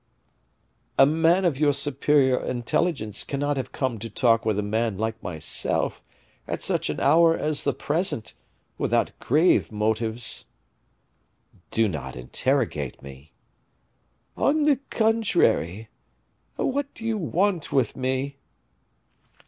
[0.97, 5.21] "A man of your superior intelligence cannot have come to talk with a man like
[5.21, 6.01] myself,
[6.47, 8.33] at such an hour as the present,
[8.79, 10.45] without grave motives."
[11.69, 13.33] "Do not interrogate me."
[14.35, 15.89] "On the contrary.
[16.55, 18.37] What do you want with me?"